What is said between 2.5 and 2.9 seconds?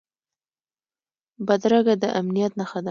نښه ده